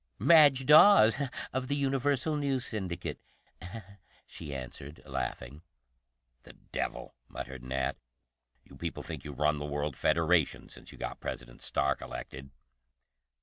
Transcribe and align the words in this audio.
"Madge 0.17 0.65
Dawes, 0.65 1.15
of 1.53 1.67
the 1.67 1.75
Universal 1.75 2.35
News 2.37 2.65
Syndicate," 2.65 3.19
she 4.25 4.51
answered, 4.51 4.99
laughing. 5.05 5.61
"The 6.41 6.53
devil!" 6.71 7.13
muttered 7.27 7.61
Nat. 7.63 7.97
"You 8.63 8.77
people 8.77 9.03
think 9.03 9.23
you 9.23 9.31
run 9.31 9.59
the 9.59 9.65
World 9.67 9.95
Federation 9.95 10.69
since 10.69 10.91
you 10.91 10.97
got 10.97 11.19
President 11.19 11.61
Stark 11.61 12.01
elected." 12.01 12.49